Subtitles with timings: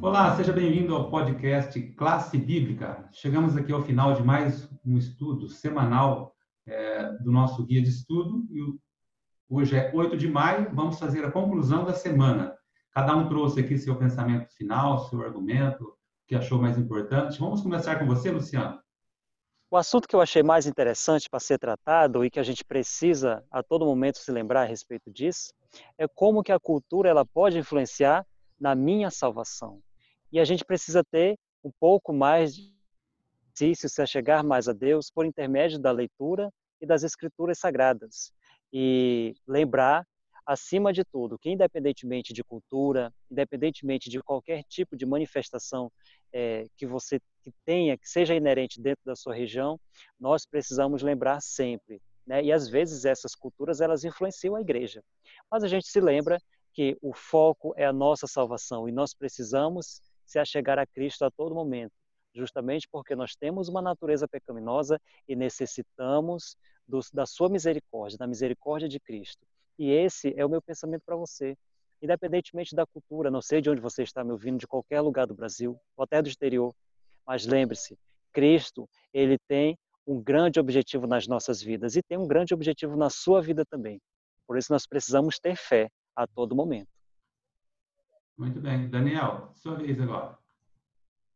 [0.00, 3.08] Olá, seja bem-vindo ao podcast Classe Bíblica.
[3.12, 8.46] Chegamos aqui ao final de mais um estudo semanal é, do nosso guia de estudo.
[8.48, 8.60] E
[9.50, 12.56] hoje é 8 de maio, vamos fazer a conclusão da semana.
[12.92, 15.96] Cada um trouxe aqui seu pensamento final, seu argumento, o
[16.28, 17.40] que achou mais importante.
[17.40, 18.78] Vamos começar com você, Luciano.
[19.68, 23.44] O assunto que eu achei mais interessante para ser tratado e que a gente precisa
[23.50, 25.52] a todo momento se lembrar a respeito disso
[25.98, 28.24] é como que a cultura ela pode influenciar
[28.60, 29.80] na minha salvação.
[30.32, 32.78] E a gente precisa ter um pouco mais de
[33.58, 38.32] exercício, se chegar mais a Deus por intermédio da leitura e das escrituras sagradas.
[38.72, 40.06] E lembrar,
[40.46, 45.90] acima de tudo, que independentemente de cultura, independentemente de qualquer tipo de manifestação
[46.32, 49.78] é, que você que tenha, que seja inerente dentro da sua região,
[50.20, 52.00] nós precisamos lembrar sempre.
[52.26, 52.44] Né?
[52.44, 55.02] E às vezes essas culturas elas influenciam a igreja.
[55.50, 56.38] Mas a gente se lembra
[56.72, 61.30] que o foco é a nossa salvação e nós precisamos se achegar a Cristo a
[61.30, 61.92] todo momento,
[62.34, 66.54] justamente porque nós temos uma natureza pecaminosa e necessitamos
[66.86, 69.46] do, da sua misericórdia, da misericórdia de Cristo.
[69.78, 71.56] E esse é o meu pensamento para você.
[72.02, 75.34] Independentemente da cultura, não sei de onde você está me ouvindo, de qualquer lugar do
[75.34, 76.74] Brasil ou até do exterior,
[77.26, 77.98] mas lembre-se,
[78.32, 79.76] Cristo, ele tem
[80.06, 84.00] um grande objetivo nas nossas vidas e tem um grande objetivo na sua vida também.
[84.46, 86.97] Por isso nós precisamos ter fé a todo momento.
[88.38, 88.88] Muito bem.
[88.88, 90.38] Daniel, sua vez agora.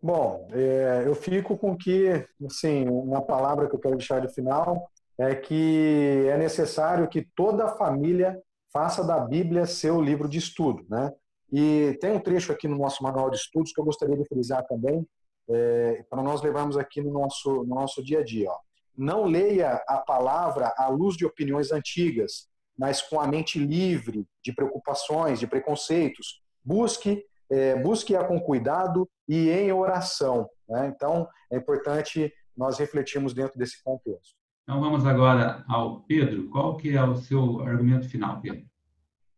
[0.00, 4.89] Bom, é, eu fico com que, assim, uma palavra que eu quero deixar de final
[5.19, 8.41] é que é necessário que toda a família
[8.73, 11.12] faça da Bíblia seu livro de estudo, né?
[11.53, 14.64] E tem um trecho aqui no nosso manual de estudos que eu gostaria de frisar
[14.67, 15.06] também,
[15.50, 18.50] é, para nós levarmos aqui no nosso, no nosso dia a dia.
[18.50, 18.58] Ó.
[18.97, 24.53] Não leia a palavra à luz de opiniões antigas, mas com a mente livre de
[24.53, 30.48] preocupações, de preconceitos, busque é, busque-a com cuidado e em oração.
[30.66, 30.91] Né?
[30.96, 34.34] Então, é importante nós refletirmos dentro desse contexto.
[34.62, 36.48] Então, vamos agora ao Pedro.
[36.48, 38.64] Qual que é o seu argumento final, Pedro?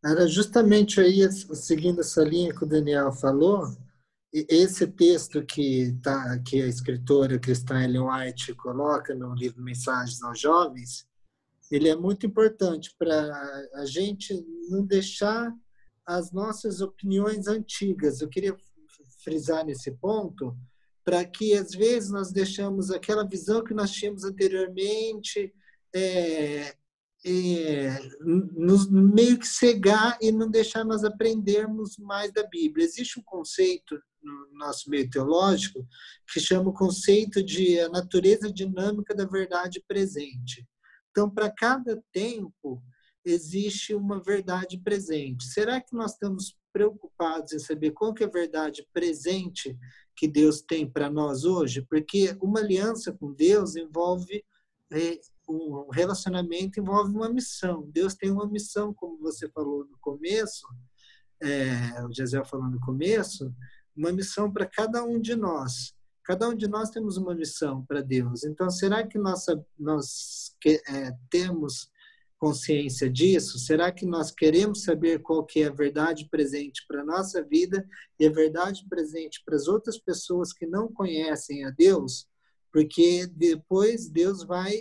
[0.05, 3.67] Era justamente aí, seguindo essa linha que o Daniel falou,
[4.33, 10.39] esse texto que, tá, que a escritora cristã Ellen White coloca no livro Mensagens aos
[10.39, 11.07] Jovens,
[11.71, 15.53] ele é muito importante para a gente não deixar
[16.07, 18.21] as nossas opiniões antigas.
[18.21, 18.57] Eu queria
[19.23, 20.57] frisar nesse ponto
[21.05, 25.53] para que às vezes nós deixamos aquela visão que nós tínhamos anteriormente
[25.95, 26.75] é,
[27.27, 32.85] é, nos meio que cegar e não deixar nós aprendermos mais da Bíblia.
[32.85, 35.87] Existe um conceito no nosso meio teológico
[36.33, 40.67] que chama o conceito de a natureza dinâmica da verdade presente.
[41.11, 42.83] Então, para cada tempo,
[43.25, 45.45] existe uma verdade presente.
[45.47, 49.77] Será que nós estamos preocupados em saber qual que é a verdade presente
[50.17, 51.83] que Deus tem para nós hoje?
[51.83, 54.45] Porque uma aliança com Deus envolve
[54.93, 55.19] é,
[55.49, 57.89] um relacionamento envolve uma missão.
[57.91, 60.67] Deus tem uma missão, como você falou no começo,
[61.43, 63.53] é, o Gisele falou no começo,
[63.97, 65.95] uma missão para cada um de nós.
[66.25, 68.45] Cada um de nós temos uma missão para Deus.
[68.45, 71.91] Então, será que nossa, nós que, é, temos
[72.39, 73.59] consciência disso?
[73.59, 77.87] Será que nós queremos saber qual que é a verdade presente para a nossa vida
[78.19, 82.27] e a verdade presente para as outras pessoas que não conhecem a Deus?
[82.73, 84.73] Porque depois Deus vai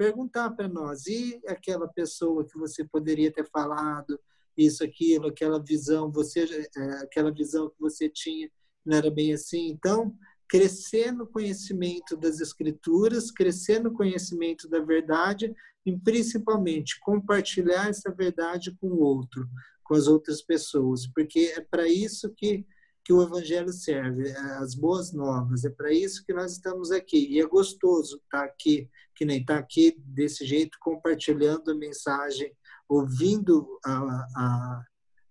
[0.00, 4.18] perguntar para nós, e aquela pessoa que você poderia ter falado
[4.56, 8.50] isso, aquilo, aquela visão, você, é, aquela visão que você tinha
[8.82, 9.68] não era bem assim?
[9.68, 10.14] Então,
[10.50, 15.54] crescer no conhecimento das escrituras, crescer no conhecimento da verdade
[15.86, 19.48] e principalmente compartilhar essa verdade com o outro,
[19.84, 22.66] com as outras pessoas, porque é para isso que
[23.02, 27.28] que o evangelho serve, é as boas novas, é para isso que nós estamos aqui.
[27.30, 32.54] E é gostoso estar aqui, que nem estar aqui desse jeito compartilhando a mensagem,
[32.86, 33.96] ouvindo a,
[34.36, 34.84] a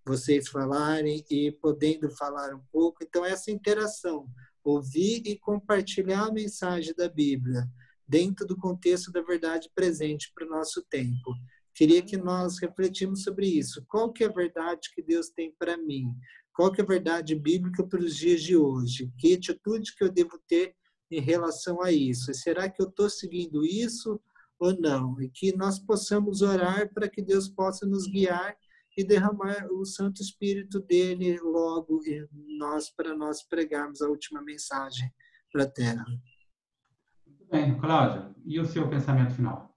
[0.03, 3.03] vocês falarem e podendo falar um pouco.
[3.03, 4.27] Então essa interação
[4.63, 7.67] ouvir e compartilhar a mensagem da Bíblia
[8.07, 11.33] dentro do contexto da verdade presente para o nosso tempo.
[11.73, 13.85] Queria que nós refletimos sobre isso.
[13.87, 16.13] Qual que é a verdade que Deus tem para mim?
[16.51, 19.11] Qual que é a verdade bíblica para os dias de hoje?
[19.17, 20.75] Que atitude que eu devo ter
[21.09, 22.33] em relação a isso?
[22.33, 24.19] Será que eu estou seguindo isso
[24.59, 25.21] ou não?
[25.21, 28.57] E que nós possamos orar para que Deus possa nos guiar
[28.99, 35.09] e derramar o Santo Espírito dele logo em nós para nós pregarmos a última mensagem
[35.53, 36.03] para a Terra.
[37.25, 39.73] Muito bem, Cláudia, e o seu pensamento final?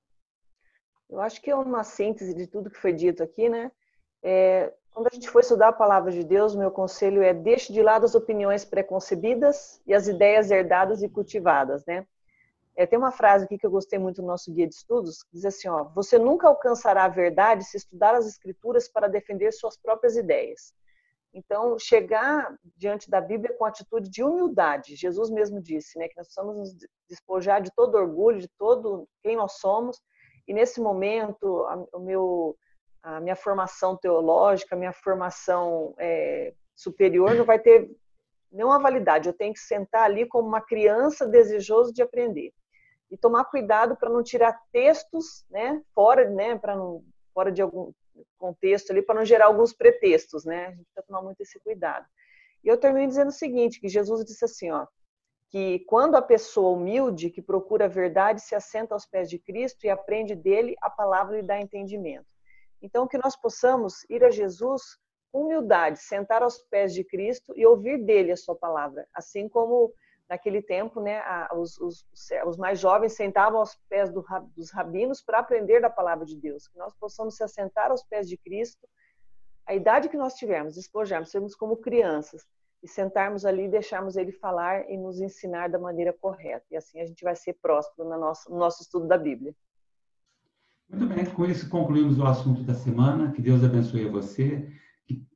[1.08, 3.70] Eu acho que é uma síntese de tudo que foi dito aqui, né?
[4.24, 7.80] É, Quando a gente for estudar a palavra de Deus, meu conselho é deixe de
[7.80, 12.04] lado as opiniões preconcebidas e as ideias herdadas e cultivadas, né?
[12.74, 15.34] É, tem uma frase aqui que eu gostei muito do nosso guia de estudos, que
[15.34, 19.76] diz assim, ó, você nunca alcançará a verdade se estudar as escrituras para defender suas
[19.76, 20.72] próprias ideias.
[21.34, 24.96] Então, chegar diante da Bíblia com atitude de humildade.
[24.96, 26.76] Jesus mesmo disse, né, que nós precisamos nos
[27.08, 30.00] despojar de todo orgulho, de todo quem nós somos.
[30.46, 32.56] E nesse momento, a, meu,
[33.02, 37.90] a minha formação teológica, a minha formação é, superior não vai ter
[38.50, 39.28] nenhuma validade.
[39.28, 42.52] Eu tenho que sentar ali como uma criança desejoso de aprender
[43.12, 47.04] e tomar cuidado para não tirar textos, né, fora, né, para não
[47.34, 47.92] fora de algum
[48.38, 50.66] contexto ali, para não gerar alguns pretextos, né?
[50.66, 52.06] A gente precisa tomar muito esse cuidado.
[52.64, 54.86] E eu termino dizendo o seguinte, que Jesus disse assim, ó,
[55.50, 59.84] que quando a pessoa humilde que procura a verdade se assenta aos pés de Cristo
[59.84, 62.26] e aprende dele, a palavra lhe dá entendimento.
[62.80, 64.82] Então que nós possamos ir a Jesus
[65.30, 69.92] com humildade, sentar aos pés de Cristo e ouvir dele a sua palavra, assim como
[70.32, 71.22] naquele tempo, né,
[71.54, 72.06] os, os,
[72.46, 74.24] os, mais jovens sentavam aos pés do,
[74.56, 76.66] dos rabinos para aprender da palavra de Deus.
[76.68, 78.88] Que nós possamos se assentar aos pés de Cristo,
[79.66, 82.46] a idade que nós tivermos, despojarmos, sermos como crianças
[82.82, 86.64] e sentarmos ali e deixarmos ele falar e nos ensinar da maneira correta.
[86.70, 89.54] E assim a gente vai ser próspero no nosso, no nosso estudo da Bíblia.
[90.88, 93.32] Muito bem, com isso concluímos o assunto da semana.
[93.32, 94.66] Que Deus abençoe você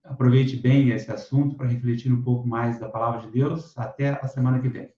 [0.08, 3.76] aproveite bem esse assunto para refletir um pouco mais da palavra de Deus.
[3.76, 4.88] Até a semana que vem.